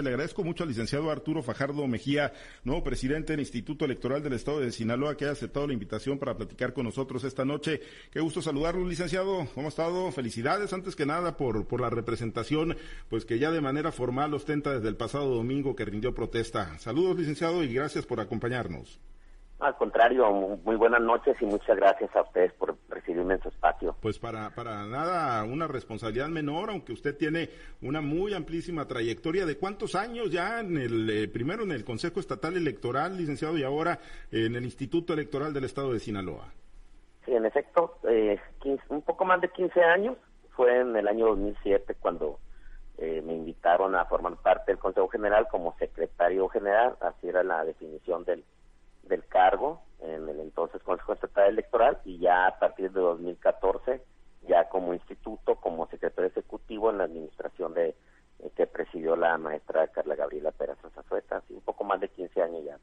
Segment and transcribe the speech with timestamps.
[0.00, 2.32] Le agradezco mucho al licenciado Arturo Fajardo Mejía,
[2.64, 6.34] nuevo presidente del Instituto Electoral del Estado de Sinaloa, que ha aceptado la invitación para
[6.34, 7.82] platicar con nosotros esta noche.
[8.10, 9.46] Qué gusto saludarlo, licenciado.
[9.54, 10.10] ¿Cómo ha estado?
[10.10, 12.74] Felicidades, antes que nada, por, por la representación,
[13.10, 16.78] pues que ya de manera formal ostenta desde el pasado domingo que rindió protesta.
[16.78, 18.98] Saludos, licenciado, y gracias por acompañarnos.
[19.62, 20.28] Al contrario,
[20.64, 23.94] muy buenas noches y muchas gracias a ustedes por recibirme en su espacio.
[24.02, 27.48] Pues para, para nada una responsabilidad menor, aunque usted tiene
[27.80, 32.18] una muy amplísima trayectoria de cuántos años ya en el, eh, primero en el Consejo
[32.18, 34.00] Estatal Electoral, licenciado, y ahora
[34.32, 36.52] en el Instituto Electoral del Estado de Sinaloa.
[37.24, 38.40] Sí, en efecto, eh,
[38.88, 40.16] un poco más de 15 años.
[40.56, 42.40] Fue en el año 2007 cuando
[42.98, 47.64] eh, me invitaron a formar parte del Consejo General como secretario general, así era la
[47.64, 48.42] definición del
[49.04, 54.02] del cargo en el entonces Consejo Estatal Electoral y ya a partir de 2014
[54.48, 57.94] ya como instituto, como secretario ejecutivo en la administración de
[58.40, 62.64] eh, que presidió la maestra Carla Gabriela Pérez Zazueta, un poco más de 15 años
[62.64, 62.78] ya.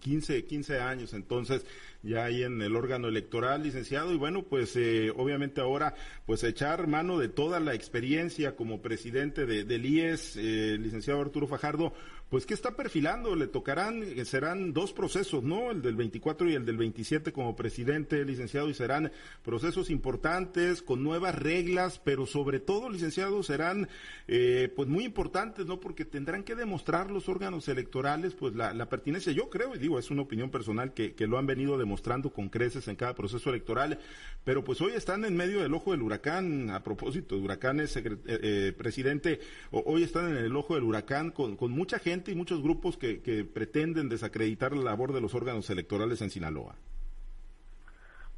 [0.00, 1.66] 15, 15 años entonces
[2.02, 5.94] ya ahí en el órgano electoral, licenciado, y bueno, pues eh, obviamente ahora
[6.26, 11.46] pues echar mano de toda la experiencia como presidente de, del IES, eh, licenciado Arturo
[11.48, 11.92] Fajardo,
[12.34, 13.36] pues ¿qué está perfilando?
[13.36, 15.70] Le tocarán, eh, serán dos procesos, ¿no?
[15.70, 19.12] El del 24 y el del 27 como presidente, licenciado, y serán
[19.44, 23.88] procesos importantes, con nuevas reglas, pero sobre todo, licenciado, serán
[24.26, 25.78] eh, pues muy importantes, ¿no?
[25.78, 30.10] Porque tendrán que demostrar los órganos electorales, pues la, pertinencia, yo creo, y digo, es
[30.10, 34.00] una opinión personal que, lo han venido demostrando con creces en cada proceso electoral,
[34.42, 39.38] pero pues hoy están en medio del ojo del huracán, a propósito huracanes, eh, presidente,
[39.70, 44.08] hoy están en el ojo del huracán con mucha gente y muchos grupos que, pretenden
[44.08, 46.74] desacreditar la labor de los órganos electorales en Sinaloa.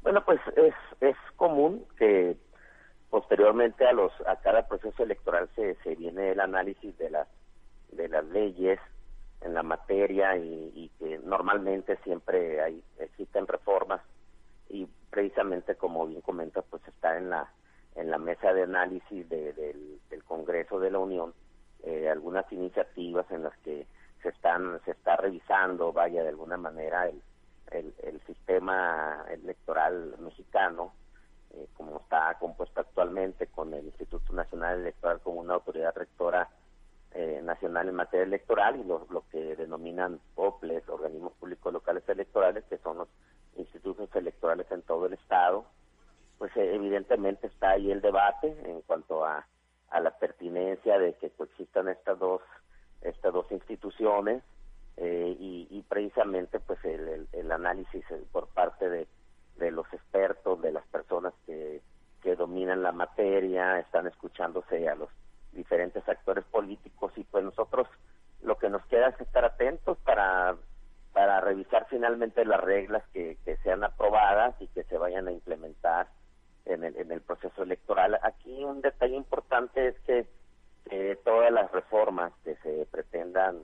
[0.01, 2.37] Bueno, pues es, es común que
[3.09, 7.27] posteriormente a los a cada proceso electoral se, se viene el análisis de las
[7.91, 8.79] de las leyes
[9.41, 14.01] en la materia y, que normalmente siempre hay existen reformas
[14.69, 17.51] y precisamente como bien comenta pues está en la
[17.95, 21.33] en la mesa de análisis del, del Congreso de la Unión
[21.83, 23.85] eh, algunas iniciativas en las que
[24.21, 27.21] se están se está revisando vaya de alguna manera el
[27.71, 30.93] el, sistema electoral mexicano
[31.51, 36.49] eh, como está compuesto actualmente con el Instituto Nacional Electoral como una autoridad rectora
[37.13, 42.63] eh, nacional en materia electoral y lo, lo que denominan OPLES, organismos públicos locales electorales,
[42.65, 43.07] que son los
[43.55, 45.65] institutos electorales en todo el estado,
[46.37, 49.47] pues evidentemente está ahí el debate en cuanto a
[49.89, 52.41] a la pertinencia de que coexistan estas dos
[53.01, 54.43] estas dos instituciones
[54.97, 59.07] eh, y, precisamente pues el, el, análisis por parte de,
[59.57, 61.81] de, los expertos de las personas que,
[62.23, 65.09] que dominan la materia están escuchándose a los
[65.53, 67.87] diferentes actores políticos y pues nosotros
[68.41, 70.55] lo que nos queda es estar atentos para
[71.13, 76.07] para revisar finalmente las reglas que, que sean aprobadas y que se vayan a implementar
[76.67, 78.19] en el, en el proceso electoral.
[78.23, 80.27] Aquí un detalle importante es que
[81.23, 83.57] todas las reformas que se pretendan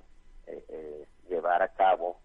[0.47, 2.19] eh, eh, llevar a cabo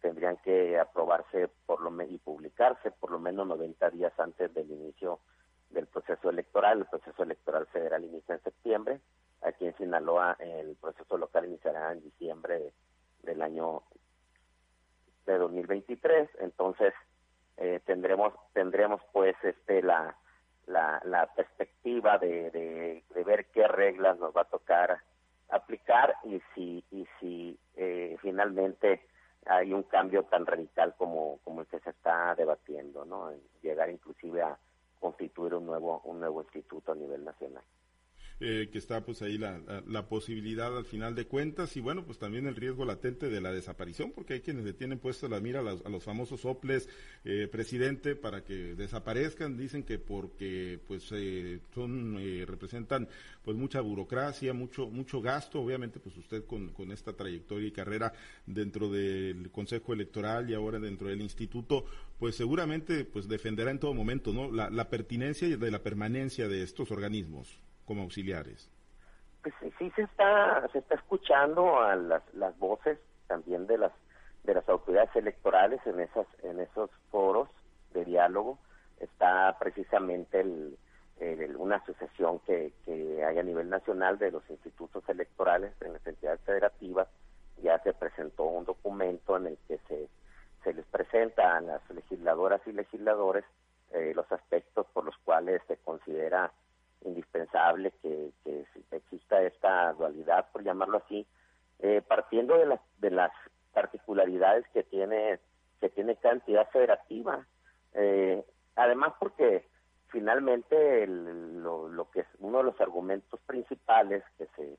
[0.00, 5.20] tendrían que aprobarse por lo y publicarse por lo menos 90 días antes del inicio
[5.70, 6.80] del proceso electoral.
[6.80, 9.00] El proceso electoral federal inicia en septiembre.
[9.42, 12.72] Aquí en Sinaloa el proceso local iniciará en diciembre
[13.22, 13.82] del año
[15.26, 16.28] de 2023.
[16.40, 16.92] Entonces,
[17.56, 20.16] eh, tendremos tendremos pues este la
[20.66, 24.98] la, perspectiva de, de, ver qué reglas nos va a tocar
[25.48, 29.02] aplicar y si y si eh, finalmente
[29.46, 34.42] hay un cambio tan radical como como el que se está debatiendo no llegar inclusive
[34.42, 34.56] a
[35.00, 37.64] constituir un nuevo un nuevo instituto a nivel nacional
[38.40, 41.76] eh, que está pues ahí la, la, posibilidad al final de cuentas.
[41.76, 44.98] Y bueno pues también el riesgo latente de la desaparición porque hay quienes le tienen
[44.98, 46.88] puesto la mira a los, a los famosos soples
[47.24, 49.58] eh, presidente para que desaparezcan.
[49.58, 53.08] Dicen que porque pues eh, son eh, representan
[53.44, 55.60] pues mucha burocracia mucho mucho gasto.
[55.60, 58.12] Obviamente pues usted con, con esta trayectoria y carrera
[58.46, 61.84] dentro del Consejo Electoral y ahora dentro del instituto
[62.18, 66.48] pues seguramente pues defenderá en todo momento no la, la pertinencia y de la permanencia
[66.48, 67.60] de estos organismos
[67.90, 68.70] como auxiliares?
[69.42, 73.90] Pues sí se está se está escuchando a las, las voces también de las
[74.44, 77.48] de las autoridades electorales en esas en esos foros
[77.92, 78.60] de diálogo
[79.00, 80.76] está precisamente el,
[81.56, 86.40] una asociación que, que hay a nivel nacional de los institutos electorales en las entidades
[86.42, 87.08] federativas
[87.60, 90.08] ya se presentó un documento en el que se
[90.62, 93.44] se les presenta a las legisladoras y legisladores
[93.92, 96.52] eh, los aspectos por los cuales se considera
[97.02, 97.92] indispensable indispensable
[98.44, 101.26] que, exista esta dualidad, por llamarlo así,
[101.78, 103.32] eh, partiendo de las, de las
[103.72, 105.38] particularidades que tiene,
[105.80, 107.46] que tiene cada entidad federativa.
[107.94, 108.44] Eh,
[108.76, 109.66] además, porque
[110.08, 114.76] finalmente lo, lo, que es uno de los argumentos principales que se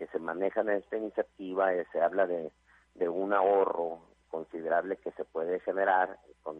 [0.00, 2.50] que se manejan en esta iniciativa es, se habla de,
[2.94, 4.00] de un ahorro
[4.30, 6.56] considerable que se puede generar con,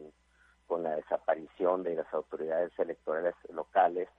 [0.66, 4.10] con la desaparición de las autoridades electorales locales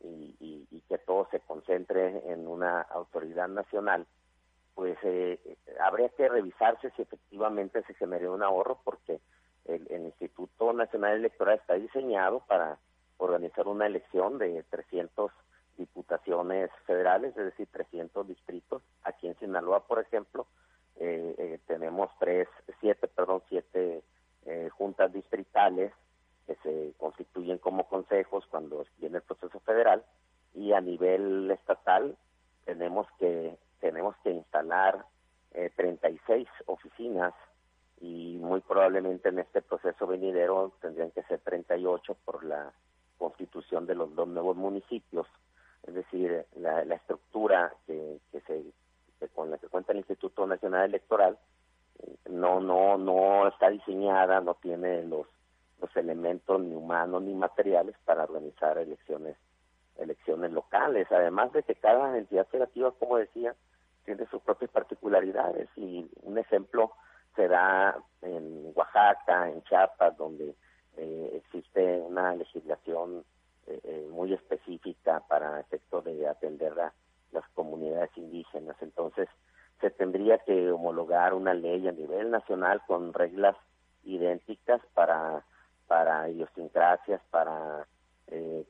[0.00, 4.06] y, que todo se concentre en una autoridad nacional,
[4.76, 5.40] pues eh,
[5.80, 9.20] habría que revisarse si efectivamente se generó un ahorro porque
[9.64, 12.78] el, el Instituto Nacional Electoral está diseñado para
[13.18, 15.30] organizar una elección de 300
[15.78, 18.82] diputaciones federales, es decir, 300 distritos.
[19.04, 20.46] Aquí en Sinaloa, por ejemplo,
[20.96, 22.48] eh, eh, tenemos tres,
[22.80, 24.02] siete, perdón, siete
[24.46, 25.92] eh, juntas distritales
[26.46, 30.04] que se constituyen como consejos cuando viene el proceso federal
[30.54, 32.16] y a nivel estatal
[32.64, 35.04] tenemos que tenemos que instalar
[35.76, 37.34] 36 oficinas
[38.00, 42.72] y muy probablemente en este proceso venidero tendrían que ser 38 por la
[43.16, 45.26] constitución de los dos nuevos municipios,
[45.86, 48.64] es decir, la, estructura que, se
[49.34, 51.38] con la que cuenta el Instituto Nacional Electoral
[52.00, 55.26] eh, no no no está diseñada, no tiene los
[55.80, 59.36] los elementos ni humanos ni materiales para organizar elecciones
[59.98, 63.54] elecciones locales, además de que cada entidad federativa, como decía,
[64.04, 66.92] tiene sus propias particularidades y un ejemplo
[67.34, 70.54] se da en Oaxaca, en Chiapas, donde
[70.96, 73.24] eh, existe una legislación
[73.66, 76.92] eh, eh, muy específica para efecto de atender a
[77.32, 78.76] las comunidades indígenas.
[78.80, 79.28] Entonces,
[79.80, 83.56] se tendría que homologar una ley a nivel nacional con reglas
[84.04, 85.44] idénticas para,
[85.86, 86.30] para
[87.30, 87.86] para
[88.28, 88.64] eh,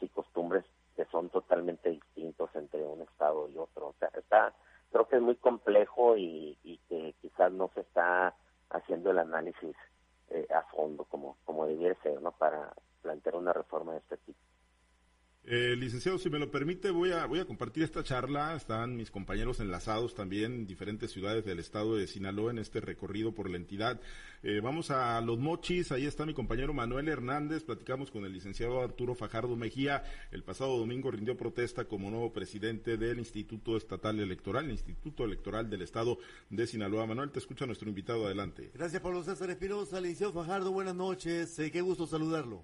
[0.00, 0.64] y costumbres
[0.96, 3.88] que son totalmente distintos entre un estado y otro.
[3.88, 4.52] O sea, está,
[4.90, 8.34] creo que es muy complejo y, y que quizás no se está
[8.70, 9.76] haciendo el análisis
[10.30, 12.32] eh, a fondo como, como debiera ser, ¿no?
[12.32, 12.72] Para
[13.02, 14.38] plantear una reforma de este tipo.
[15.44, 18.54] Eh, licenciado, si me lo permite, voy a, voy a compartir esta charla.
[18.54, 23.34] Están mis compañeros enlazados también en diferentes ciudades del estado de Sinaloa en este recorrido
[23.34, 24.00] por la entidad.
[24.44, 27.64] Eh, vamos a Los Mochis, ahí está mi compañero Manuel Hernández.
[27.64, 30.04] Platicamos con el licenciado Arturo Fajardo Mejía.
[30.30, 35.68] El pasado domingo rindió protesta como nuevo presidente del Instituto Estatal Electoral, el Instituto Electoral
[35.68, 36.18] del Estado
[36.50, 37.06] de Sinaloa.
[37.06, 38.26] Manuel, te escucha nuestro invitado.
[38.26, 38.70] Adelante.
[38.74, 40.00] Gracias, Pablo César Espinosa.
[40.00, 41.58] Licenciado Fajardo, buenas noches.
[41.58, 42.62] Eh, qué gusto saludarlo.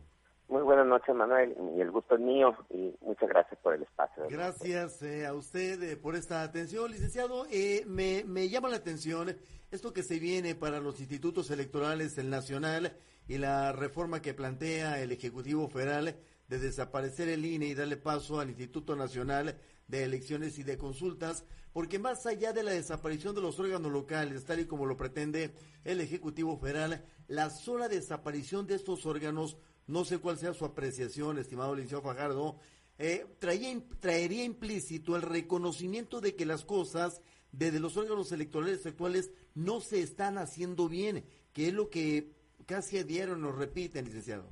[0.49, 4.25] Muy buenas noches, Manuel, y el gusto es mío, y muchas gracias por el espacio.
[4.31, 7.47] Gracias eh, a usted eh, por esta atención, licenciado.
[7.50, 9.37] Eh, me, me llama la atención
[9.71, 12.97] esto que se viene para los institutos electorales, el nacional,
[13.29, 16.17] y la reforma que plantea el Ejecutivo Federal
[16.49, 19.55] de desaparecer el INE y darle paso al Instituto Nacional
[19.87, 24.47] de Elecciones y de Consultas, porque más allá de la desaparición de los órganos locales,
[24.47, 25.53] tal y como lo pretende
[25.85, 31.38] el Ejecutivo Federal, la sola desaparición de estos órganos no sé cuál sea su apreciación,
[31.38, 32.56] estimado Liceo Fajardo,
[32.99, 39.81] eh, traería implícito el reconocimiento de que las cosas desde los órganos electorales actuales no
[39.81, 42.32] se están haciendo bien, que es lo que
[42.67, 44.44] casi a diario nos repiten, licenciado.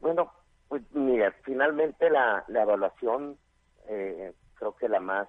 [0.00, 0.32] Bueno,
[0.68, 3.36] pues mira, finalmente la, la evaluación
[3.88, 5.28] eh, creo que la más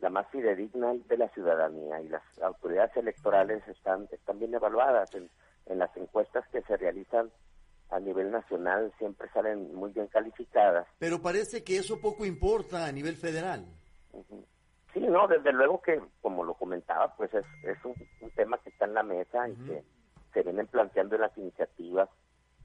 [0.00, 5.30] la más fidedigna de la ciudadanía y las autoridades electorales están están bien evaluadas en,
[5.66, 7.30] en las encuestas que se realizan
[7.92, 10.86] a nivel nacional siempre salen muy bien calificadas.
[10.98, 13.66] Pero parece que eso poco importa a nivel federal.
[14.94, 17.94] Sí, no, desde luego que, como lo comentaba, pues es, es un,
[18.34, 19.84] tema que está en la mesa y que
[20.32, 22.08] se vienen planteando las iniciativas,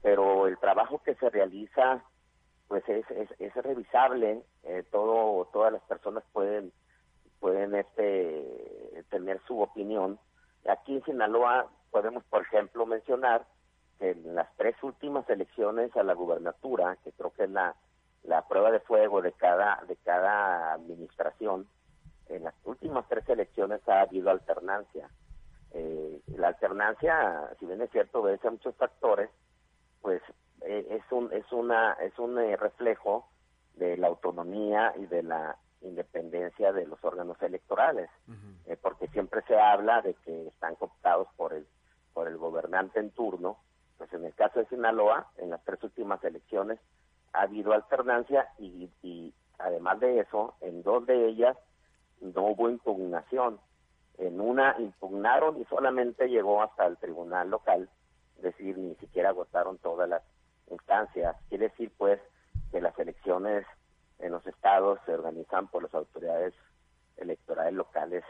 [0.02, 2.02] pero el trabajo que se realiza,
[2.66, 6.72] pues es, es, es revisable, eh, todo, todas las personas pueden,
[7.38, 10.18] pueden este, tener su opinión.
[10.66, 13.46] Aquí en Sinaloa podemos, por ejemplo, mencionar
[14.00, 17.74] en las tres últimas elecciones a la gubernatura, que creo que es la,
[18.24, 21.66] la prueba de fuego de cada, de cada administración,
[22.28, 25.08] en las últimas tres elecciones ha habido alternancia.
[25.72, 29.30] Eh, la alternancia, si bien es cierto, obedece a muchos factores,
[30.00, 30.22] pues
[30.62, 33.28] eh, es un es una es un eh, reflejo
[33.74, 38.10] de la autonomía y de la independencia de los órganos electorales,
[38.82, 41.66] porque siempre se habla de que están cooptados por el
[42.12, 43.58] por el gobernante en turno
[43.98, 46.78] pues en el caso de Sinaloa, en las tres últimas elecciones
[47.32, 51.56] ha habido alternancia y, además de eso, en dos de ellas
[52.20, 53.60] no hubo impugnación.
[54.16, 57.88] En una impugnaron y solamente llegó hasta el tribunal local,
[58.36, 60.22] es decir, ni siquiera agotaron todas las
[60.70, 61.36] instancias.
[61.48, 62.20] Quiere decir, pues,
[62.70, 63.66] que las elecciones
[64.20, 66.54] en los estados se organizan por las autoridades
[67.16, 68.24] electorales locales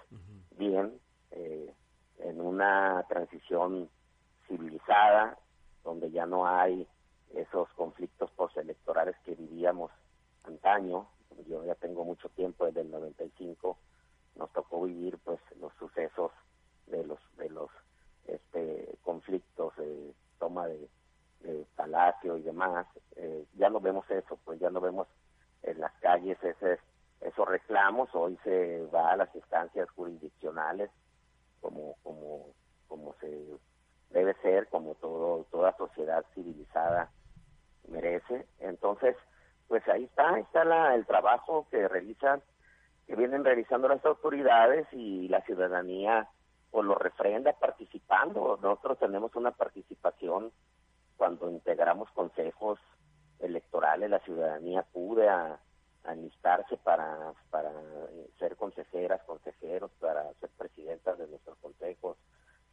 [0.57, 0.99] bien,
[1.31, 1.73] eh,
[2.19, 3.89] en una transición
[4.47, 5.39] civilizada,
[5.89, 6.87] donde ya no hay
[7.35, 9.91] esos conflictos postelectorales que vivíamos
[10.45, 11.09] antaño.
[11.49, 13.79] Yo ya tengo mucho tiempo, desde el 95
[14.37, 16.31] nos tocó vivir pues los sucesos
[16.89, 17.71] de los de los
[18.27, 20.89] este conflictos de toma de,
[21.75, 22.87] palacio y demás.
[23.17, 25.09] Eh, ya no vemos eso, pues ya no vemos
[25.63, 26.79] en las calles ese,
[27.23, 28.11] esos reclamos.
[28.15, 30.91] Hoy se va a las instancias jurisdiccionales
[31.63, 32.53] como como
[32.89, 33.59] como se
[34.19, 37.11] debe ser, como todo toda sociedad civilizada
[37.89, 38.47] merece.
[38.61, 39.17] Entonces,
[39.67, 42.43] pues ahí está, está la, el trabajo que realizan,
[43.07, 46.29] que vienen realizando las autoridades y la ciudadanía
[46.71, 48.59] pues lo refrenda participando.
[48.61, 50.53] Nosotros tenemos una participación
[51.17, 52.79] cuando integramos consejos
[53.41, 55.59] electorales, la ciudadanía acude a,
[56.05, 57.71] enlistarse para, para
[58.39, 62.17] ser consejeras, consejeros, para ser presidentas de nuestros consejos,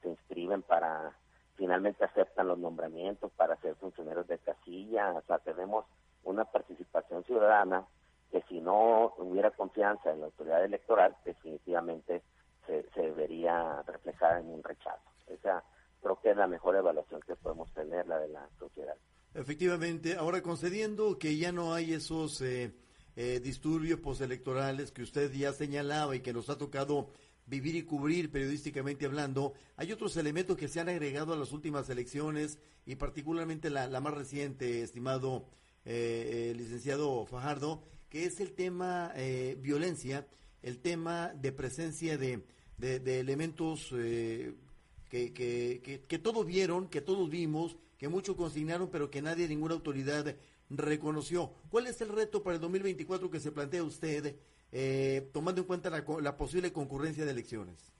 [0.01, 1.11] se inscriben para
[1.55, 5.85] finalmente aceptan los nombramientos para ser funcionarios de casilla, o sea, tenemos
[6.24, 7.85] una participación ciudadana
[8.31, 12.21] que si no hubiera confianza en la autoridad electoral, definitivamente
[12.65, 15.09] se, se vería reflejada en un rechazo.
[15.27, 15.63] Esa
[16.01, 18.95] creo que es la mejor evaluación que podemos tener, la de la sociedad.
[19.33, 22.75] Efectivamente, ahora concediendo que ya no hay esos eh,
[23.15, 27.09] eh, disturbios postelectorales que usted ya señalaba y que nos ha tocado
[27.47, 31.89] vivir y cubrir periodísticamente hablando, hay otros elementos que se han agregado a las últimas
[31.89, 35.45] elecciones y particularmente la, más reciente, estimado
[35.85, 40.27] eh, eh, licenciado Fajardo, que es el tema eh, violencia,
[40.63, 42.43] el tema de presencia de,
[42.77, 49.21] de, elementos que, que, que, todos vieron, que todos vimos, que muchos consignaron, pero que
[49.21, 50.35] nadie, ninguna autoridad
[50.69, 51.53] reconoció.
[51.69, 54.35] ¿Cuál es el reto para el 2024 que se plantea usted
[54.72, 57.93] eh, tomando en cuenta la, posible concurrencia de elecciones?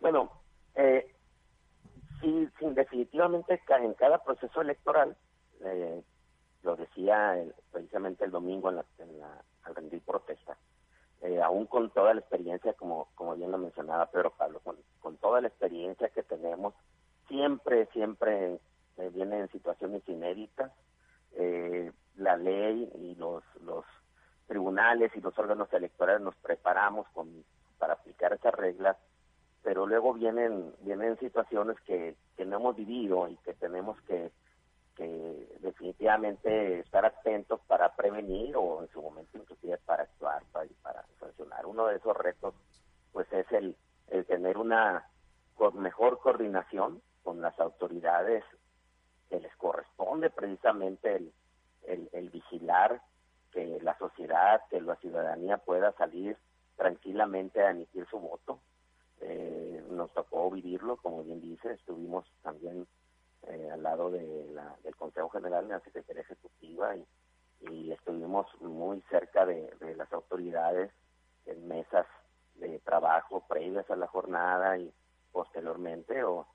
[0.00, 0.30] Bueno,
[0.74, 1.14] eh,
[2.20, 5.16] sí, definitivamente en cada proceso electoral,
[5.64, 6.02] eh,
[6.62, 7.36] lo decía
[7.70, 8.84] precisamente el domingo la,
[9.62, 10.56] al rendir protesta,
[11.22, 15.16] eh, aún con toda la experiencia, como, como bien lo mencionaba Pedro Pablo, con, con
[15.18, 16.74] toda la experiencia que tenemos,
[17.28, 18.58] siempre, siempre
[19.12, 20.72] vienen situaciones inéditas.
[22.16, 23.84] la ley y los, los
[24.48, 27.44] tribunales y los órganos electorales nos preparamos con,
[27.78, 28.96] para aplicar esas reglas,
[29.62, 34.32] pero luego vienen vienen situaciones que, que no hemos vivido y que tenemos que,
[34.96, 41.04] que definitivamente estar atentos para prevenir o en su momento inclusive para actuar, para, para
[41.20, 41.66] sancionar.
[41.66, 42.54] Uno de esos retos
[43.12, 43.76] pues es el,
[44.08, 45.06] el tener una
[45.74, 48.44] mejor coordinación con las autoridades
[49.28, 51.32] que les corresponde precisamente el,
[51.86, 53.02] el, el vigilar
[53.58, 56.36] que la sociedad, que la ciudadanía pueda salir
[56.76, 58.60] tranquilamente a emitir su voto.
[59.20, 62.86] Eh, nos tocó vivirlo, como bien dice, estuvimos también
[63.48, 67.04] eh, al lado de la, del Consejo General de la Secretaría Ejecutiva y,
[67.90, 70.92] estuvimos muy cerca de, las autoridades
[71.46, 72.06] en mesas
[72.54, 74.92] de trabajo previas a la jornada y
[75.32, 76.46] posteriormente, o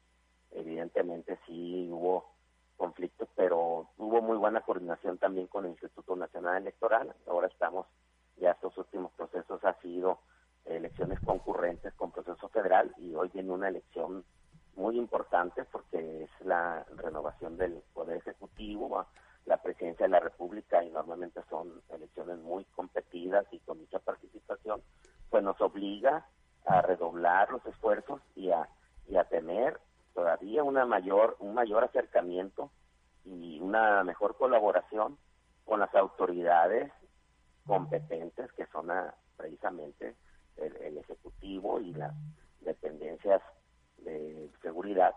[0.52, 2.33] evidentemente sí hubo
[2.78, 7.14] conflictos, pero hubo muy buena coordinación también con el Instituto Nacional Electoral.
[7.28, 7.88] Ahora estamos,
[8.38, 10.20] ya estos últimos procesos ha sido
[10.66, 14.24] elecciones concurrentes con proceso federal y hoy viene una elección
[14.76, 19.06] muy importante porque es la renovación del Poder Ejecutivo,
[19.46, 24.82] la presidencia de la República y normalmente son elecciones muy competidas y con mucha participación,
[25.30, 26.26] pues nos obliga
[26.66, 28.68] a redoblar los esfuerzos y a,
[29.08, 29.80] y a tener
[30.14, 32.72] todavía una mayor, un mayor acercamiento
[33.26, 35.18] y una mejor colaboración
[35.66, 36.92] con las autoridades
[37.66, 38.88] competentes que son
[39.38, 40.16] precisamente
[40.58, 42.14] el, Ejecutivo y las
[42.62, 43.42] dependencias
[43.98, 45.16] de seguridad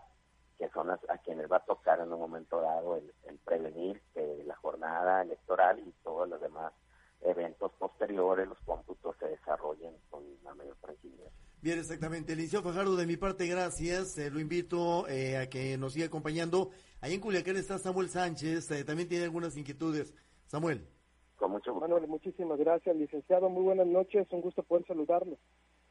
[0.57, 4.43] que son a, quienes va a tocar en un momento dado el, el prevenir que
[4.45, 6.73] la jornada electoral y todos los demás
[7.21, 11.31] eventos posteriores, los cómputos se desarrollen con la mayor tranquilidad.
[11.61, 12.35] Bien, exactamente.
[12.35, 14.17] Licenciado Fajardo, de mi parte, gracias.
[14.19, 16.69] Eh, lo invito eh, a que nos siga acompañando.
[17.01, 20.13] Ahí en Culiacán está Samuel Sánchez, eh, también tiene algunas inquietudes.
[20.45, 20.87] Samuel.
[21.35, 21.87] Con mucho gusto.
[21.87, 23.49] Manuel, muchísimas gracias, licenciado.
[23.49, 25.37] Muy buenas noches, un gusto poder saludarlo.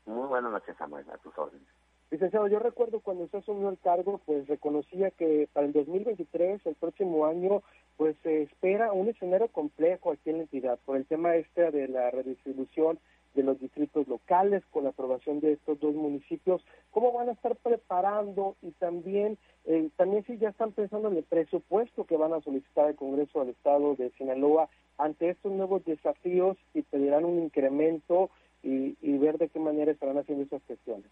[0.06, 1.66] Muy buenas noches, Samuel, a tus órdenes.
[2.12, 6.74] Licenciado, yo recuerdo cuando usted asumió el cargo, pues reconocía que para el 2023, el
[6.76, 7.64] próximo año,
[7.96, 11.88] pues se espera un escenario complejo aquí en la entidad por el tema este de
[11.88, 13.00] la redistribución
[13.36, 17.54] de los distritos locales con la aprobación de estos dos municipios, cómo van a estar
[17.56, 22.40] preparando y también, eh, también si ya están pensando en el presupuesto que van a
[22.40, 28.30] solicitar al Congreso del Estado de Sinaloa ante estos nuevos desafíos y pedirán un incremento
[28.62, 31.10] y, y ver de qué manera estarán haciendo esas cuestiones.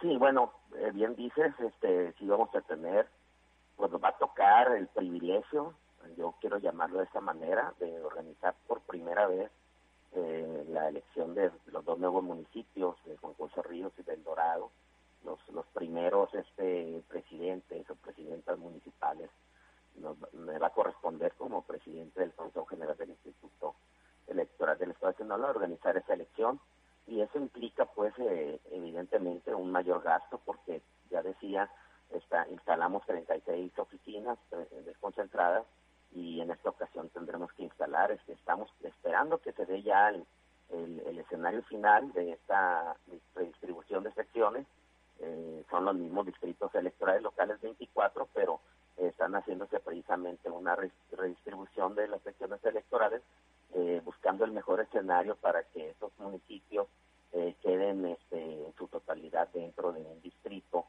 [0.00, 3.06] Sí, bueno, eh, bien dices, este, si vamos a tener,
[3.76, 5.74] pues nos va a tocar el privilegio,
[6.16, 9.50] yo quiero llamarlo de esta manera, de organizar por primera vez
[10.14, 14.70] eh, la elección de los dos nuevos municipios, de Juan José Ríos y del Dorado,
[15.24, 19.30] los, los primeros este presidentes o presidentas municipales.
[20.32, 23.74] me va a corresponder como presidente del Consejo General del Instituto
[24.26, 26.60] Electoral del Estado de Sinaloa organizar esa elección
[27.06, 31.70] y eso implica pues eh, evidentemente un mayor gasto porque ya decía
[32.10, 35.64] está, instalamos 36 oficinas eh, desconcentradas
[36.14, 40.24] y en esta ocasión tendremos que instalar, este, estamos esperando que se dé ya el,
[41.18, 42.96] escenario final de esta
[43.34, 44.66] redistribución de secciones,
[45.20, 48.60] eh, son los mismos distritos electorales locales 24, pero
[48.96, 50.76] están haciéndose precisamente una
[51.12, 53.22] redistribución de las secciones electorales,
[53.74, 56.88] eh, buscando el mejor escenario para que estos municipios
[57.32, 60.86] eh, queden este, en su totalidad dentro de un distrito.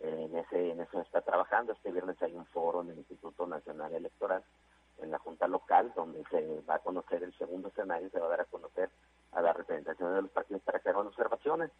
[0.00, 1.72] en, ese, en eso está trabajando.
[1.72, 4.42] Este viernes hay un foro en el Instituto Nacional Electoral
[5.06, 8.30] en la Junta Local, donde se va a conocer el segundo escenario, se va a
[8.30, 8.90] dar a conocer
[9.32, 11.70] a la representación de los partidos para que hagan observaciones.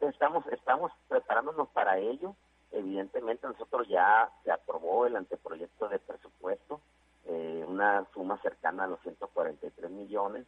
[0.00, 2.36] Estamos, estamos preparándonos para ello.
[2.72, 6.80] Evidentemente nosotros ya se aprobó el anteproyecto de presupuesto,
[7.26, 10.46] eh, una suma cercana a los 143 millones,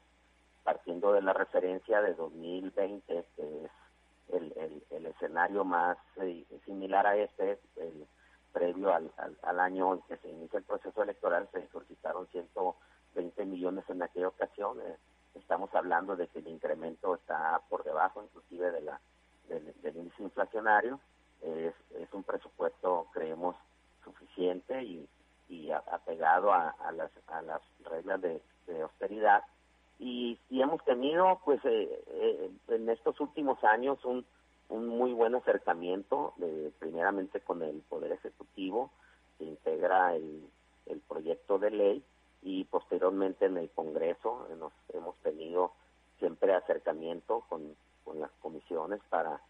[0.62, 3.70] partiendo de la referencia de 2020, que es
[4.32, 7.58] el, el, el escenario más eh, similar a este,
[8.56, 13.84] previo al, al, año en que se inicia el proceso electoral, se solicitaron 120 millones
[13.90, 14.80] en aquella ocasión.
[14.80, 14.96] Eh,
[15.34, 18.98] estamos hablando de que el incremento está por debajo inclusive de la
[19.50, 20.98] del, índice inflacionario.
[21.42, 23.56] Es, es, un presupuesto, creemos,
[24.02, 25.06] suficiente y,
[25.50, 28.40] y apegado a, a, las, a las reglas de,
[28.82, 29.42] austeridad.
[29.98, 34.24] Y, y, hemos tenido, pues, eh, eh, en estos últimos años un
[34.68, 38.90] un muy buen acercamiento, de, primeramente con el Poder Ejecutivo,
[39.38, 40.48] que integra el,
[40.86, 42.04] el proyecto de ley,
[42.42, 45.72] y posteriormente en el Congreso nos, hemos tenido
[46.18, 49.40] siempre acercamiento con, con las comisiones para,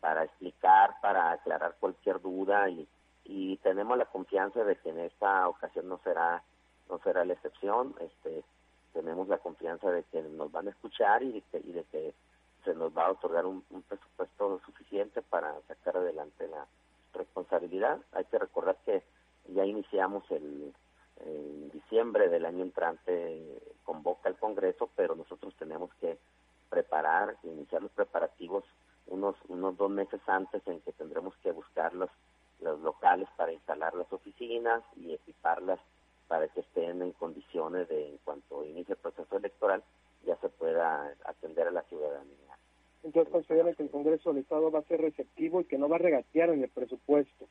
[0.00, 2.86] para explicar, para aclarar cualquier duda y,
[3.24, 6.42] y tenemos la confianza de que en esta ocasión no será
[6.88, 7.94] no será la excepción.
[7.98, 8.44] Este
[8.92, 12.14] tenemos la confianza de que nos van a escuchar y y de que
[12.64, 16.66] se nos va a otorgar un, presupuesto suficiente para sacar adelante la
[17.12, 17.98] responsabilidad.
[18.12, 19.02] Hay que recordar que
[19.48, 20.72] ya iniciamos el
[21.72, 26.18] diciembre del año entrante convoca el Congreso, pero nosotros tenemos que
[26.68, 28.64] preparar, iniciar los preparativos
[29.06, 32.10] unos unos dos meses antes en que tendremos que buscar los,
[32.60, 35.78] los locales para instalar las oficinas y equiparlas
[36.26, 39.82] para que estén en condiciones de, en cuanto inicie el proceso electoral,
[40.24, 42.53] ya se pueda atender a la ciudadanía.
[43.04, 45.96] Entonces consideran que el Congreso del Estado va a ser receptivo y que no va
[45.96, 47.46] a regatear en el presupuesto.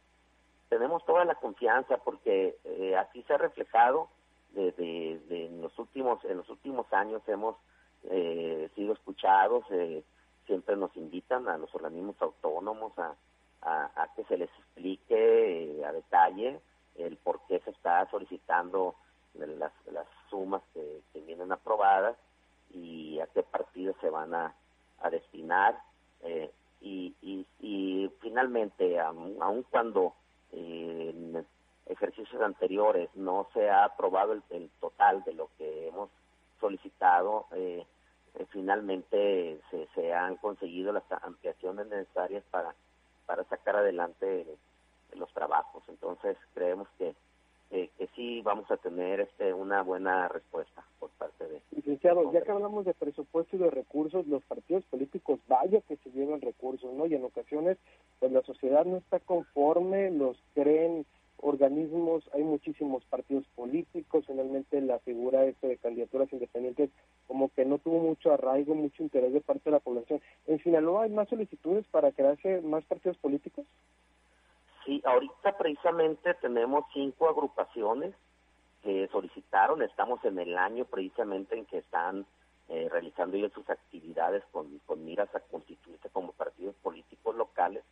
[0.68, 4.10] Tenemos toda la confianza porque eh, así se ha reflejado
[4.54, 7.56] de, en los últimos en los últimos años hemos
[8.04, 10.04] eh, sido escuchados eh,
[10.46, 13.16] siempre nos invitan a los organismos autónomos a,
[14.16, 16.60] que se les explique a detalle
[16.98, 18.94] el por qué se está solicitando
[19.34, 22.16] las, las sumas que, que vienen aprobadas
[22.70, 24.54] y a qué partidos se van a
[25.04, 25.78] a destinar
[26.22, 26.50] eh,
[26.82, 27.16] y,
[27.62, 30.13] y, finalmente, aun, cuando
[30.52, 31.46] eh, en
[31.86, 36.10] ejercicios anteriores no se ha aprobado el, total de lo que hemos
[36.60, 37.86] solicitado, eh,
[38.50, 42.74] finalmente se, se han conseguido las ampliaciones necesarias para,
[43.26, 44.46] para sacar adelante
[45.16, 45.84] los trabajos.
[45.88, 47.16] Entonces creemos que
[47.73, 52.51] que sí vamos a tener este una buena respuesta por parte de licenciado ya que
[52.51, 57.07] hablamos de presupuesto y de recursos los partidos políticos vaya que se llevan recursos no
[57.07, 57.77] y en ocasiones
[58.19, 61.05] pues la sociedad no está conforme los creen
[61.38, 66.91] organismos hay muchísimos partidos políticos finalmente la figura este de candidaturas independientes
[67.27, 70.21] como que no tuvo mucho arraigo mucho interés de parte de la población.
[70.45, 73.65] En Sinaloa hay más solicitudes para crearse más partidos políticos
[74.86, 78.13] Sí, ahorita precisamente tenemos cinco agrupaciones
[78.82, 82.26] que solicitaron, estamos en el año precisamente en que están
[82.67, 87.84] eh, realizando ellos sus actividades con, con miras a constituirse como partidos políticos locales.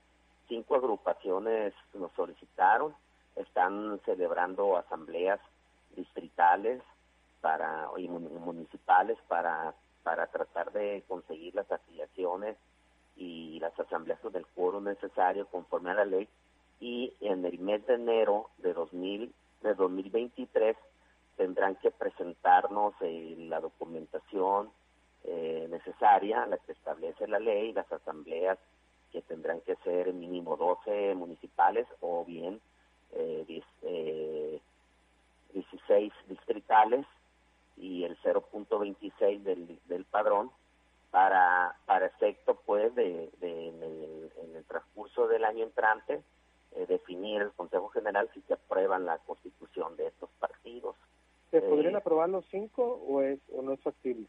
[0.50, 2.94] Cinco agrupaciones nos solicitaron,
[3.38, 5.40] están celebrando asambleas
[5.96, 6.82] distritales
[7.40, 9.74] para y municipales para
[10.04, 12.58] para tratar de conseguir las afiliaciones
[13.16, 16.28] y las asambleas con el quórum necesario conforme a la ley
[16.82, 20.76] y en el mes de enero de 2000 de 2023
[21.38, 24.72] tendrán que presentarnos eh, la documentación
[25.24, 28.58] eh, necesaria, la que establece la ley, las asambleas
[29.12, 32.60] que tendrán que ser mínimo 12 municipales o bien
[33.14, 34.60] eh,
[35.54, 37.06] 16 distritales
[37.78, 40.52] y el 0.26 del, del padrón
[41.12, 46.22] para, para efecto pues de, en, el, transcurso del año entrante
[46.76, 50.96] eh, definir el Consejo General si se aprueban la constitución de estos partidos.
[51.50, 54.26] ¿Se eh, podrían aprobar los cinco o, es, o no es factible?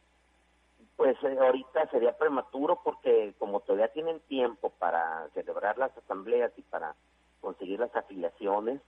[0.97, 6.63] Pues eh, ahorita sería prematuro porque como todavía tienen tiempo para celebrar las asambleas y
[6.63, 6.95] para
[7.41, 8.81] conseguir las afiliaciones,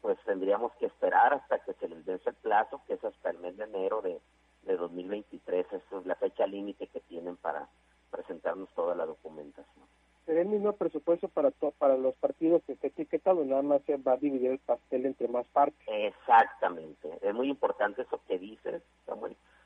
[0.00, 3.38] pues tendríamos que esperar hasta que se les dé ese plazo, que es hasta el
[3.38, 4.20] mes de enero de,
[4.62, 5.66] de 2023.
[5.66, 7.68] Esa es la fecha límite que tienen para
[8.10, 9.86] presentarnos toda la documentación.
[10.26, 11.50] ¿Será el mismo presupuesto para
[11.88, 13.42] para los partidos que esté etiquetado?
[13.46, 15.86] Nada más se va a dividir el pastel entre más partes.
[15.86, 17.18] Exactamente.
[17.22, 18.82] Es muy importante eso que dices.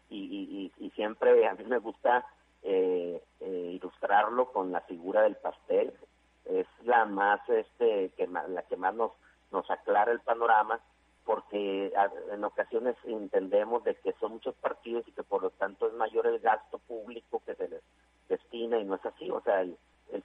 [0.09, 2.25] Y, siempre a mí me gusta
[2.63, 5.93] eh, eh, ilustrarlo con la figura del pastel.
[6.45, 9.13] Es la más, este, que la que más nos
[9.51, 10.81] nos aclara el panorama
[11.25, 11.93] porque
[12.33, 16.27] en ocasiones entendemos de que son muchos partidos y que por lo tanto es mayor
[16.27, 17.83] el gasto público que se les
[18.29, 19.77] destina y no es así, o sea, el,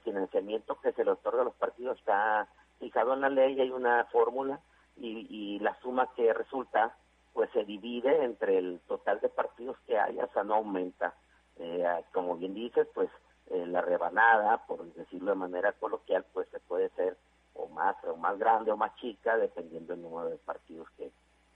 [0.08, 4.04] financiamiento que se le otorga a los partidos está fijado en la ley, hay una
[4.06, 4.60] fórmula
[4.96, 6.96] y, la suma que resulta
[7.32, 11.14] pues se divide entre el total de partidos que haya, o sea, no aumenta.
[11.56, 13.08] Eh, como bien dices, pues
[13.50, 17.16] eh, la rebanada, por decirlo de manera coloquial, pues se puede ser
[17.54, 21.10] o más o más grande o más chica dependiendo del número de partidos que,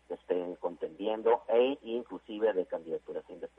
[0.09, 3.52] estén contendiendo e inclusive de candidaturas independientes.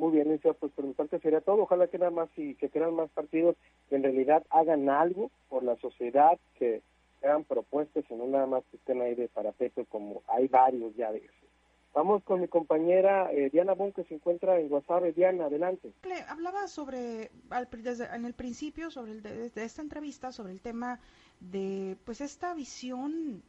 [0.00, 1.64] Muy bien, Licenciado, pues por mi parte sería todo.
[1.64, 3.54] Ojalá que nada más y que crean más partidos
[3.90, 6.80] que en realidad hagan algo por la sociedad, que
[7.22, 11.12] hagan propuestas y no nada más que estén ahí de parapeto como hay varios ya
[11.12, 11.46] de eso.
[11.92, 15.12] Vamos con mi compañera eh, Diana Bon, que se encuentra en Guasave.
[15.12, 15.92] Diana, adelante.
[16.28, 20.98] Hablaba sobre, en el principio, sobre el de, esta entrevista, sobre el tema
[21.40, 23.42] de, pues, esta visión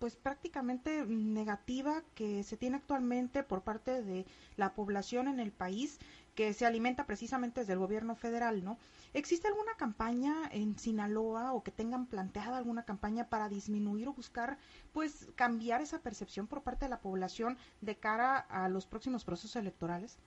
[0.00, 4.24] pues prácticamente negativa que se tiene actualmente por parte de
[4.56, 6.00] la población en el país
[6.34, 8.78] que se alimenta precisamente desde el gobierno federal, ¿no?
[9.12, 14.56] ¿Existe alguna campaña en Sinaloa o que tengan planteada alguna campaña para disminuir o buscar,
[14.94, 19.56] pues, cambiar esa percepción por parte de la población de cara a los próximos procesos
[19.56, 20.18] electorales?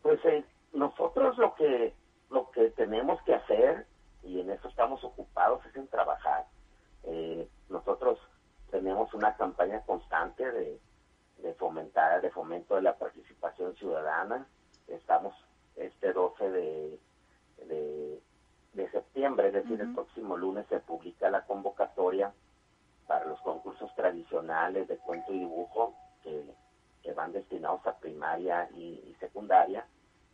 [0.00, 1.94] Pues eh, nosotros lo que
[2.30, 3.86] lo que tenemos que hacer
[4.22, 6.46] y en eso estamos ocupados es en trabajar.
[7.04, 8.18] Eh, nosotros
[8.70, 10.80] tenemos una campaña constante de,
[11.38, 14.46] de fomentar, de fomento de la participación ciudadana.
[14.88, 15.34] Estamos
[15.76, 17.00] este 12 de,
[17.66, 22.32] de, septiembre, es decir, el próximo lunes se publica la convocatoria
[23.06, 26.44] para los concursos tradicionales de cuento y dibujo que,
[27.14, 29.86] van destinados a primaria y, secundaria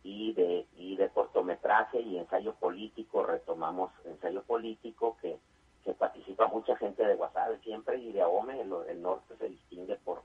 [0.03, 5.39] y de y de cortometraje y ensayo político retomamos ensayo político que,
[5.83, 9.95] que participa mucha gente de Guasave siempre y de AOME el, el norte se distingue
[9.97, 10.21] por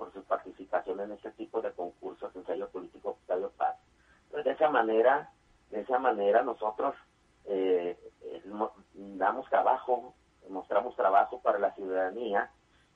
[0.00, 3.76] por su participación en este tipo de concursos, ensayo político Octavio Paz.
[4.30, 5.30] Pues de esa manera,
[5.70, 6.94] de esa manera nosotros
[7.44, 8.42] eh, eh,
[8.94, 10.14] damos trabajo,
[10.48, 12.50] mostramos trabajo para la ciudadanía,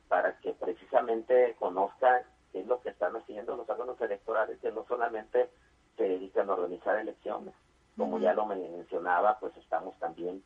[0.08, 4.86] para que precisamente conozca qué es lo que están haciendo los órganos electorales, que no
[4.88, 5.50] solamente
[5.98, 7.52] se dedican a organizar elecciones.
[7.98, 10.42] Como ya lo mencionaba, pues estamos también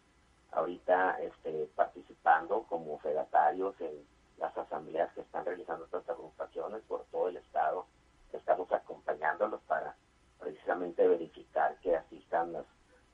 [0.53, 4.07] ahorita este, participando como fedatarios en
[4.39, 7.87] las asambleas que están realizando estas agrupaciones por todo el estado.
[8.33, 9.97] Estamos acompañándolos para
[10.39, 12.55] precisamente verificar que asistan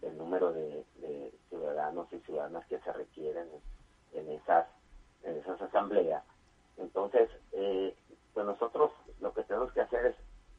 [0.03, 0.85] el número de,
[1.49, 3.49] ciudadanos y ciudadanas que se requieren
[4.13, 4.67] en, esas
[5.23, 6.23] en esas asambleas.
[6.77, 7.97] Entonces, eh,
[8.33, 10.17] pues nosotros lo que tenemos que hacer es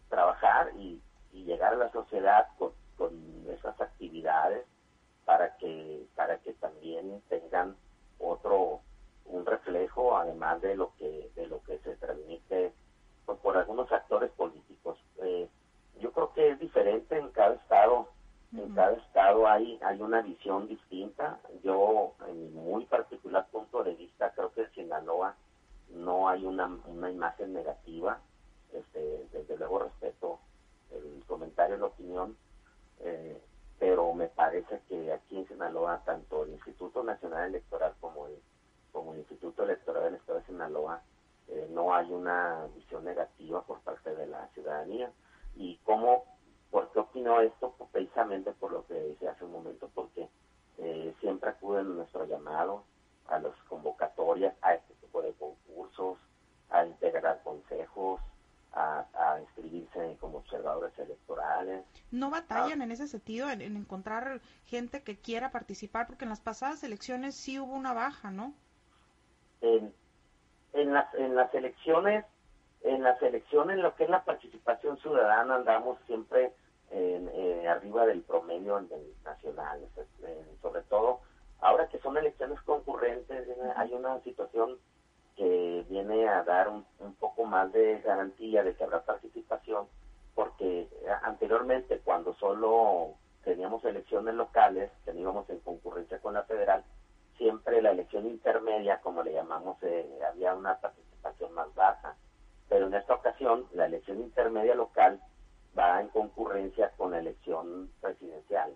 [0.10, 1.02] trabajar y,
[1.34, 3.14] llegar a la sociedad con, con
[3.50, 4.66] esas actividades
[5.26, 7.76] para que para que también tengan
[8.20, 8.82] otro
[9.26, 12.74] un reflejo además de lo que de lo que se transmite
[13.26, 14.98] pues, por algunos actores políticos.
[15.18, 15.50] Eh,
[16.00, 18.10] yo creo que es diferente en cada estado.
[18.54, 21.40] En cada estado hay hay una visión distinta.
[21.64, 25.36] Yo en mi muy particular punto de vista creo que en Sinaloa
[25.90, 28.20] no hay una, una imagen negativa.
[28.72, 30.40] Este desde luego respeto
[30.92, 32.38] el comentario la opinión
[33.00, 33.42] eh,
[33.86, 38.34] pero me parece que aquí en Sinaloa tanto el Instituto Nacional Electoral como el
[38.92, 41.04] como el Instituto Electoral del Estado de Sinaloa,
[41.50, 45.12] eh, no hay una visión negativa por parte de la ciudadanía.
[45.56, 46.24] ¿Y cómo,
[46.72, 47.76] por qué opino esto?
[47.92, 50.30] Precisamente por lo que decía hace un momento, porque
[50.80, 52.86] eh, siempre acuden a nuestro llamado,
[53.28, 56.18] a las convocatorias, a este tipo de concursos,
[56.72, 58.20] a integrar consejos,
[58.76, 61.86] a, inscribirse como observadores electorales.
[62.12, 66.08] ¿No batallan en ese sentido, en, encontrar gente que quiera participar?
[66.08, 68.54] Porque en las pasadas elecciones sí hubo una baja, ¿no?
[69.62, 69.94] En,
[70.74, 72.26] en, las, en las elecciones,
[72.84, 76.54] en las elecciones, lo que es la participación ciudadana, andamos siempre
[76.92, 78.80] en, eh, arriba del promedio
[79.24, 79.82] nacional,
[80.62, 81.22] sobre todo
[81.62, 84.78] ahora que son elecciones concurrentes, hay una situación
[85.36, 86.86] que viene a dar un,
[87.20, 89.88] poco más de garantía de que habrá participación,
[90.34, 90.90] porque eh,
[91.24, 96.84] anteriormente cuando solo teníamos elecciones locales, que íbamos en concurrencia con la federal,
[97.38, 102.16] siempre la elección intermedia, como le llamamos, eh, había una participación más baja.
[102.70, 105.22] Pero en esta ocasión, la elección intermedia local
[105.78, 108.76] va en concurrencia con la elección presidencial.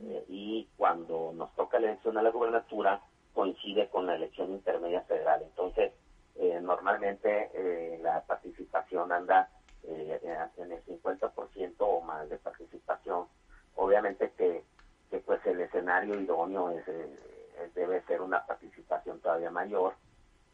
[0.00, 3.00] Eh, y cuando nos toca la elección a la gubernatura,
[3.34, 5.42] coincide con la elección intermedia federal.
[5.42, 5.92] Entonces,
[6.36, 9.50] eh, normalmente eh, la participación anda
[9.84, 10.20] eh,
[10.56, 13.26] en el 50% o más de participación.
[13.76, 14.64] Obviamente que,
[15.10, 16.84] que pues el escenario idóneo es,
[17.74, 19.94] debe ser una participación todavía mayor,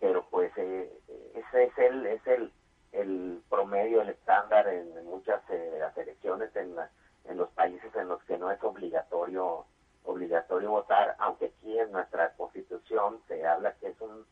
[0.01, 2.53] pero pues ese es el es el,
[2.93, 6.77] el promedio, el estándar en, muchas de las elecciones en,
[7.25, 9.67] en los países en los que no es obligatorio
[10.05, 14.25] obligatorio votar, aunque aquí en nuestra constitución se habla que es un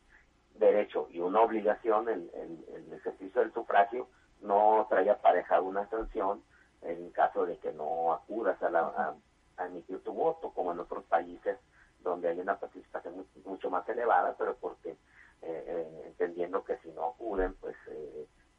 [0.55, 4.07] derecho y una obligación el, el, ejercicio del sufragio,
[4.41, 6.41] no trae aparejada una sanción
[6.81, 9.15] en caso de que no acudas a, la,
[9.57, 11.57] a, emitir tu voto, como en otros países
[12.01, 14.97] donde hay una participación mucho más elevada, pero porque eh,
[15.41, 17.75] eh, entendiendo que si no acuden, pues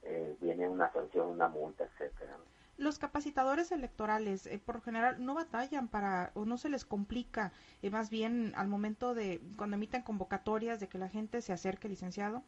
[0.03, 2.37] eh, viene una sanción, una multa, etcétera
[2.79, 7.91] los capacitadores electorales eh, por general no batallan para o no se les complica eh,
[7.91, 12.43] más bien al momento de cuando emiten convocatorias de que la gente se acerque licenciado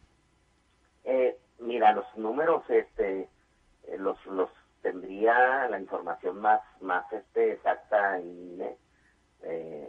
[1.04, 3.28] eh, mira los números este
[3.98, 4.50] los los
[4.82, 8.78] tendría la información más más este exacta en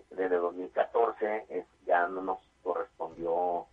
[0.10, 3.68] desde 2014 es, ya no nos correspondió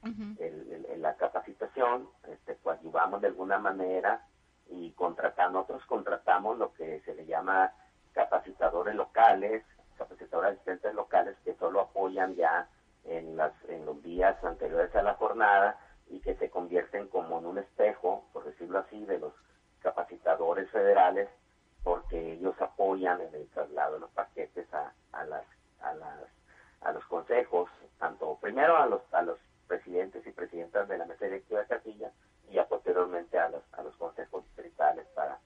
[0.99, 4.27] la capacitación este coadyuvamos de alguna manera
[4.69, 7.73] y contratando, nosotros contratamos lo que se le llama
[8.13, 9.65] capacitadores locales,
[9.97, 12.69] capacitadores asistentes locales que solo apoyan ya
[13.05, 15.79] en, las, en los días anteriores a la jornada
[16.09, 19.33] y que se convierten como en un espejo, por decirlo así, de los
[19.81, 21.29] capacitadores federales,
[21.83, 25.45] porque ellos apoyan en el traslado de los paquetes a, a, las,
[25.81, 26.25] a, las,
[26.83, 31.27] a los consejos, tanto primero a los, a los presidentes y presidentas de la mesa
[31.27, 32.13] directiva de Castilla
[32.49, 35.39] y ya posteriormente a los, a los consejos distritales para,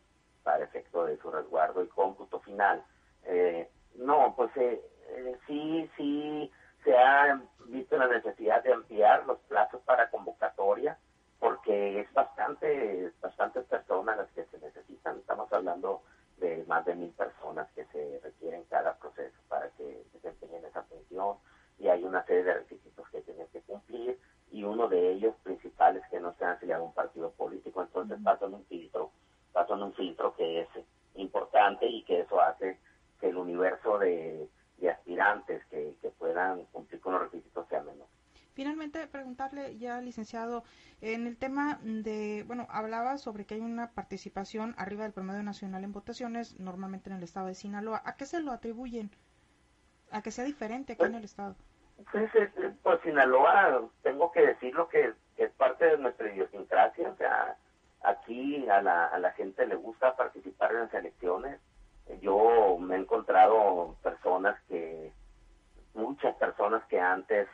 [0.43, 2.83] para efecto de su resguardo y cómputo final.
[3.25, 6.51] Eh, no, pues eh, eh, sí, sí
[6.85, 10.99] se ha visto la necesidad de ampliar los plazos para convocatoria
[11.39, 15.19] porque es bastante, bastantes personas las que se necesitan.
[15.19, 16.03] Estamos hablando
[16.39, 21.37] de más de mil personas que se requieren cada proceso para que desempeñen esa función
[21.79, 24.19] y hay una serie de requisitos que tienen que cumplir
[24.53, 27.83] y uno de ellos principales que no se han afiliado a un partido político.
[27.83, 29.11] Entonces pasan un filtro,
[29.53, 30.69] pasan un filtro que es
[31.15, 32.79] importante y que eso hace
[33.19, 34.49] que el universo de,
[34.91, 38.07] aspirantes que, puedan cumplir con los requisitos sea menor.
[38.53, 40.65] Finalmente, preguntarle ya, licenciado,
[41.01, 45.85] en el tema de, bueno, hablaba sobre que hay una participación arriba del promedio nacional
[45.85, 48.03] en votaciones, normalmente en el estado de Sinaloa.
[48.05, 49.11] ¿A qué se lo atribuyen?
[50.11, 51.57] ¿A que sea diferente aquí en el estado?
[52.11, 52.31] Pues,
[52.83, 57.57] pues Sinaloa, tengo que decirlo que, es parte de nuestra idiosincrasia, o sea,
[58.03, 61.61] aquí a la, a la gente le gusta participar en las elecciones.
[62.21, 65.13] Yo me he encontrado personas que,
[65.95, 67.49] muchas personas que antes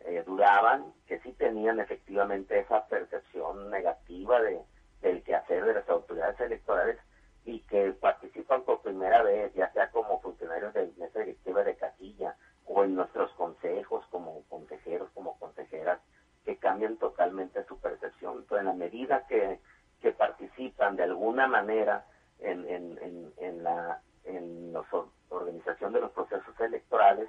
[0.00, 4.60] eh, dudaban, que sí tenían efectivamente esa percepción negativa de,
[5.00, 6.98] del quehacer de las autoridades electorales
[7.44, 12.36] y que participan por primera vez, ya sea como funcionarios de mesa directiva de casilla
[12.66, 16.00] o en nuestros consejos como consejeros, como consejeras,
[16.44, 18.38] que cambian totalmente su percepción.
[18.38, 19.60] Entonces, en la medida que,
[20.00, 22.06] que participan de alguna manera
[22.38, 24.82] en, en, en, la en la
[25.30, 27.28] organización de los procesos electorales,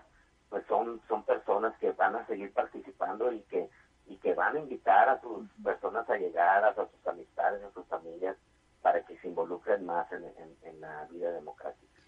[0.49, 3.69] pues son, son personas que van a seguir participando y que,
[4.07, 8.37] y que van a invitar a sus personas allegadas, a sus amistades, a sus familias,
[8.81, 10.23] para que se involucren más en,
[10.61, 12.01] en la vida democrática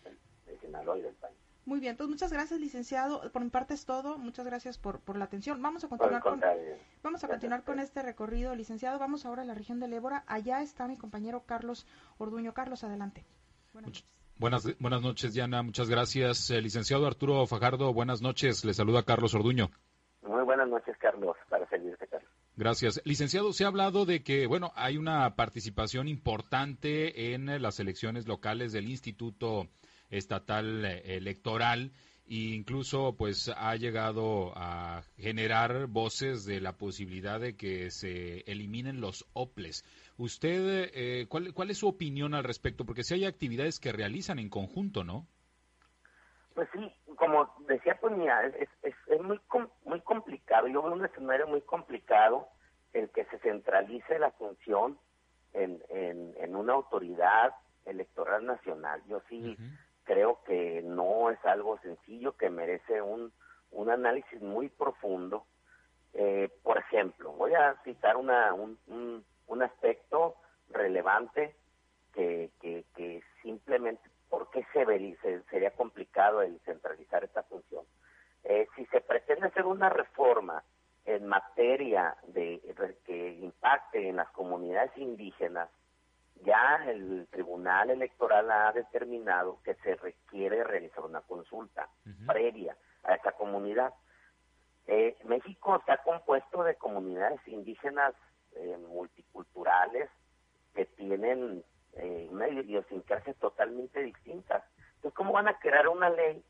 [0.45, 1.46] de Sinaloa y del país.
[1.67, 3.29] Muy bien, entonces muchas gracias, licenciado.
[3.33, 4.17] Por mi parte es todo.
[4.17, 5.61] Muchas gracias por, por la atención.
[5.61, 6.41] Vamos a continuar con
[7.03, 8.97] vamos a continuar con este recorrido, licenciado.
[8.99, 10.23] Vamos ahora a la región del Ébora.
[10.27, 11.85] Allá está mi compañero Carlos
[12.19, 12.53] Orduño.
[12.53, 13.25] Carlos, adelante.
[13.73, 14.05] Buenas noches.
[14.79, 15.61] Buenas, noches, Diana.
[15.61, 16.49] Muchas gracias.
[16.51, 18.63] Eh, licenciado Arturo Fajardo, buenas noches.
[18.63, 19.69] Le saluda Carlos Orduño.
[20.21, 21.35] Muy buenas noches, Carlos.
[21.49, 22.31] Para servirte, Carlos.
[22.55, 23.01] Gracias.
[23.03, 28.71] Licenciado, se ha hablado de que, bueno, hay una participación importante en las elecciones locales
[28.71, 29.67] del Instituto
[30.09, 31.91] Estatal Electoral
[32.29, 38.99] e incluso pues ha llegado a generar voces de la posibilidad de que se eliminen
[38.99, 39.85] los OPLES.
[40.17, 42.85] ¿Usted eh, ¿cuál, cuál es su opinión al respecto?
[42.85, 45.25] Porque si hay actividades que realizan en conjunto, ¿no?
[46.53, 49.39] Pues sí, como decía, pues mira, es, es, es muy,
[49.85, 50.67] muy complicado.
[50.67, 52.49] Yo veo un escenario muy complicado
[52.93, 54.97] el que se centralice la función
[55.53, 57.53] en, en, una autoridad
[57.85, 59.01] electoral nacional.
[59.07, 59.55] Yo sí
[60.07, 63.31] creo que no es algo sencillo, que merece un,
[63.71, 65.45] un análisis muy profundo.
[66.13, 70.35] Eh, por ejemplo, voy a citar una, un, un, un aspecto
[70.69, 71.55] relevante
[72.13, 77.85] que, que, que simplemente ¿por qué se, sería complicado el centralizar esta función?
[78.43, 80.63] Eh, si se pretende hacer una reforma
[81.05, 82.61] en materia de,
[83.05, 85.69] que impacte en las comunidades indígenas,
[86.43, 91.89] ya el Tribunal Electoral ha determinado que se requiere realizar una consulta
[92.25, 93.93] previa a esa comunidad.
[94.87, 98.13] Eh, México está compuesto de comunidades indígenas
[98.55, 100.09] eh, multiculturales
[100.73, 104.65] que tienen eh, una idiosincrasia totalmente distinta.
[104.95, 106.43] Entonces, ¿cómo van a crear una ley,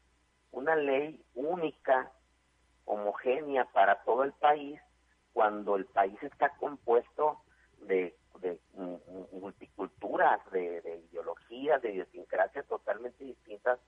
[0.52, 2.12] una ley única,
[2.86, 4.80] homogénea para todo el país,
[5.34, 7.42] cuando el país está compuesto
[7.80, 8.16] de,
[9.32, 13.80] multiculturas, de, de ideologías, de idiosincrasias totalmente distintas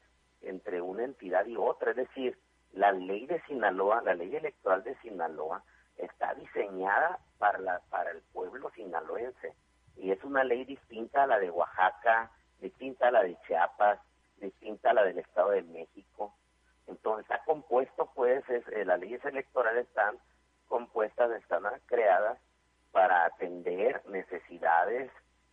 [0.42, 1.92] entre una entidad y otra?
[1.92, 2.38] Es decir,
[2.74, 5.64] la ley de Sinaloa, la ley electoral de Sinaloa,
[5.98, 9.54] está diseñada para, la, para el pueblo sinaloense
[9.98, 14.00] y es una ley distinta a la de Oaxaca, distinta a la de Chiapas,
[14.38, 16.34] distinta a la del Estado de México.
[16.88, 20.18] Entonces está compuesto, pues, eh, las leyes electorales están
[20.68, 22.40] compuestas, están creadas
[22.92, 25.12] para atender necesidades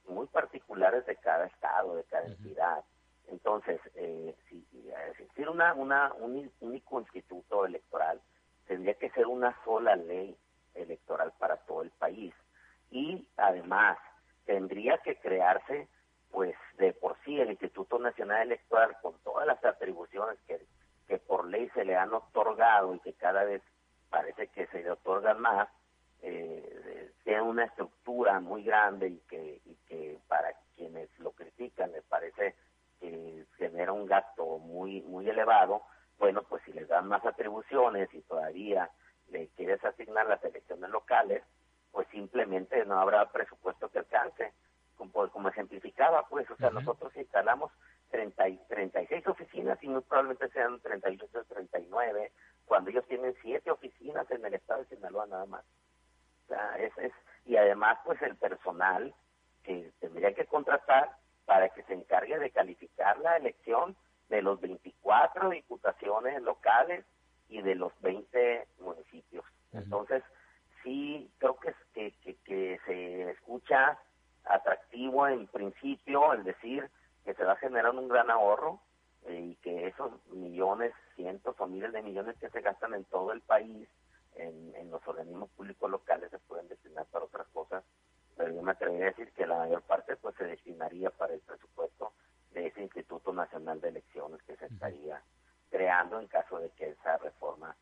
[0.09, 2.85] muy particulares de cada estado, de cada entidad.
[3.29, 4.65] Entonces, eh, si,
[5.11, 8.21] existir una, una, un único instituto electoral,
[8.67, 10.37] tendría que ser una sola ley
[10.75, 12.35] electoral para todo el país.
[12.91, 13.99] Y además,
[14.45, 15.89] tendría que crearse,
[16.31, 20.61] pues de por sí, el Instituto Nacional Electoral, con todas las atribuciones que,
[21.09, 23.63] que por ley se le han otorgado y que cada vez
[24.09, 25.69] parece que se le otorgan más,
[27.27, 32.55] tiene una estructura muy grande y que, y que para quienes lo critican les parece
[33.01, 35.83] que genera un gasto muy muy elevado,
[36.21, 38.89] bueno, pues si les dan más atribuciones y todavía
[39.31, 41.43] le quieres asignar las elecciones locales,
[41.91, 44.53] pues simplemente no habrá presupuesto que alcance.
[44.95, 47.73] Como, como ejemplificaba, pues, o sea, nosotros instalamos
[48.13, 52.33] 30 y 36 oficinas y muy probablemente sean 38 o 39,
[52.65, 55.65] cuando ellos tienen siete oficinas en el estado de Sinaloa nada más.
[56.49, 57.13] Sea, es, es,
[57.45, 59.15] y además, pues, el personal
[59.63, 63.97] que tendría que contratar para que se encargue de calificar la elección
[64.29, 67.05] de los 24 diputaciones locales
[67.49, 69.45] y de los 20 municipios.
[69.73, 70.23] Entonces,
[70.83, 73.99] sí creo que, que, que, se escucha
[74.45, 76.89] atractivo en principio el decir
[77.25, 78.81] que se va a generar un gran ahorro
[79.27, 83.33] eh, y que esos millones, cientos o miles de millones que se gastan en todo
[83.33, 83.89] el país
[84.37, 87.85] en, en los organismos públicos locales se pueden destinar para otras cosas,
[88.37, 91.41] pero yo me atrevería a decir que la mayor parte pues se destinaría para el
[91.41, 92.13] presupuesto
[92.53, 95.23] de ese Instituto Nacional de Elecciones que se estaría
[95.71, 97.77] creando en caso de que esa reforma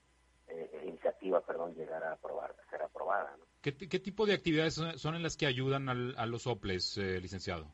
[0.48, 3.36] eh, iniciativa, perdón, llegar a, aprobar, a ser aprobada.
[3.60, 7.66] ¿Qué, tipo de actividades son en las que ayudan a los OPLES, eh, licenciado?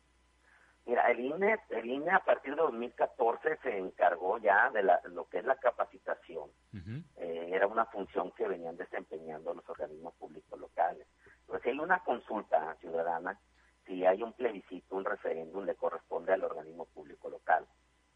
[0.87, 5.39] Mira, el INE, el INE a partir de 2014 se encargó ya de lo que
[5.39, 5.55] es la.
[5.55, 5.70] Eh,
[7.61, 11.07] era una función que venían desempeñando los organismos públicos locales.
[11.47, 13.39] Pues si hay una consulta ciudadana,
[13.87, 17.67] si hay un plebiscito, un referéndum, le corresponde al organismo público local.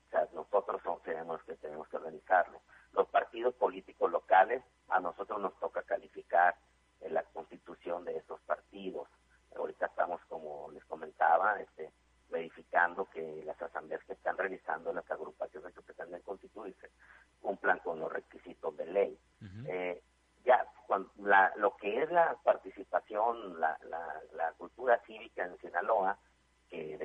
[0.06, 2.60] O sea, nosotros somos los que tenemos que organizarlo
[2.94, 6.54] los partidos políticos locales, a nosotros nos toca calificar
[7.00, 9.08] la constitución de esos partidos.
[9.56, 11.90] Ahorita estamos, como les comentaba, este,
[12.30, 16.90] verificando que las asambleas que están realizando las agrupaciones que pretenden constituirse
[17.40, 19.18] cumplan con los requisitos de ley.
[19.66, 20.02] Eh,
[20.44, 20.66] ya,
[21.56, 23.78] lo que es la participación, la,
[24.32, 26.18] la cultura cívica en Sinaloa,
[26.68, 26.96] que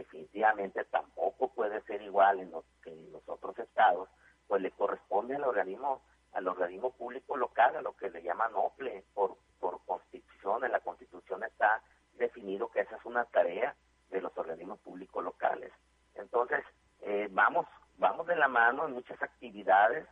[0.55, 4.09] definitivamente tampoco puede ser igual en los, que en los otros estados,
[4.47, 6.01] pues le corresponde al organismo
[6.33, 10.79] al organismo público local, a lo que le llaman OPLE, por, por constitución, en la
[10.79, 11.81] constitución está
[12.19, 13.75] definido que esa es una tarea
[14.11, 15.71] de los organismos públicos locales.
[16.13, 16.63] Entonces,
[17.01, 17.65] eh, vamos,
[17.97, 20.05] vamos de la mano en muchas actividades,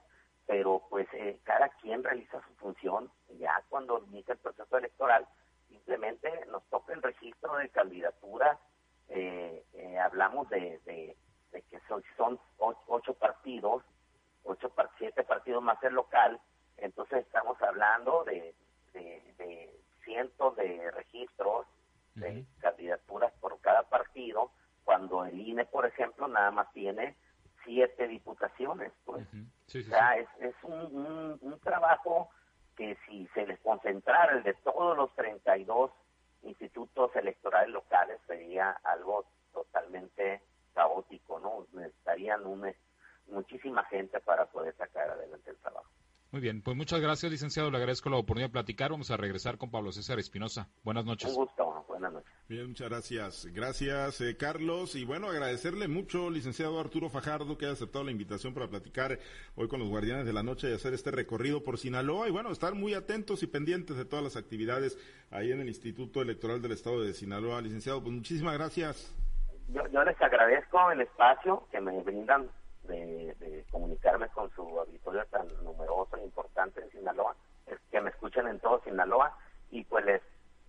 [0.48, 3.12] pero pues eh, cada quien realiza su función.
[3.38, 5.28] Ya cuando inicia el proceso electoral,
[5.70, 8.58] simplemente nos toca el registro de candidaturas.
[9.10, 9.64] Eh,
[10.08, 11.16] hablamos de,
[11.52, 13.84] que son, son ocho partidos,
[14.44, 16.40] ocho, siete partidos más el local,
[16.78, 18.54] entonces estamos hablando de,
[20.04, 21.68] cientos de registros
[22.16, 24.52] de candidaturas por cada partido,
[24.86, 27.16] cuando el INE, por ejemplo, nada más tiene
[27.66, 28.92] siete diputaciones.
[29.06, 29.28] Pues.
[29.28, 32.30] o sea, es, es un, un, trabajo
[32.76, 35.92] que si se les concentrara el de todos los 32
[36.44, 40.42] institutos electorales locales sería algo totalmente
[40.74, 41.68] caótico, ¿no?
[41.74, 42.72] Necesitarían un,
[43.28, 45.90] muchísima gente para poder sacar adelante el trabajo.
[46.32, 47.72] Muy bien, pues muchas gracias, licenciado.
[47.72, 48.92] Le agradezco la oportunidad de platicar.
[48.92, 50.68] Vamos a regresar con Pablo César Espinosa.
[50.84, 51.30] Buenas noches.
[51.30, 52.32] Un gusto, buenas noches.
[52.48, 53.48] Bien, muchas gracias.
[53.52, 54.96] Gracias, eh, Carlos.
[54.96, 59.18] Y bueno, agradecerle mucho, licenciado Arturo Fajardo, que ha aceptado la invitación para platicar
[59.56, 62.28] hoy con los Guardianes de la Noche y hacer este recorrido por Sinaloa.
[62.28, 65.00] Y bueno, estar muy atentos y pendientes de todas las actividades
[65.32, 67.60] ahí en el Instituto Electoral del Estado de Sinaloa.
[67.60, 69.16] Licenciado, pues muchísimas gracias.
[69.70, 72.52] Yo, yo les agradezco el espacio que me brindan
[72.88, 77.36] de, comunicarme con su auditorio tan numeroso e importante en Sinaloa,
[77.66, 79.38] es que me escuchen en todo Sinaloa
[79.72, 80.22] y pues les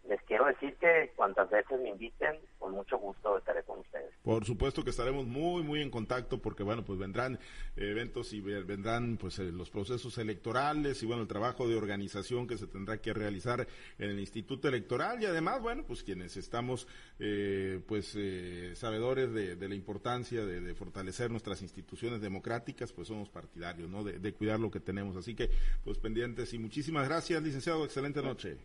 [0.09, 4.11] les quiero decir que cuantas veces me inviten, con mucho gusto estaré con ustedes.
[4.23, 7.39] Por supuesto que estaremos muy, muy en contacto porque, bueno, pues vendrán
[7.77, 12.57] eventos y vendrán pues eh, los procesos electorales y, bueno, el trabajo de organización que
[12.57, 13.67] se tendrá que realizar
[13.99, 16.89] en el Instituto Electoral y además, bueno, pues quienes estamos,
[17.19, 23.91] eh, pues, eh, sabedores de, la importancia de, fortalecer nuestras instituciones democráticas, pues somos partidarios,
[23.91, 24.03] ¿no?
[24.03, 25.17] De, de cuidar lo que tenemos.
[25.17, 25.51] Así que,
[25.85, 27.85] pues, pendientes y muchísimas gracias, licenciado.
[27.85, 28.57] Excelente noche.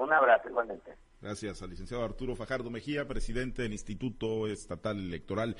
[0.00, 0.96] Un abrazo igualmente.
[1.20, 5.56] Gracias al licenciado Arturo Fajardo Mejía, presidente del Instituto Estatal Electoral.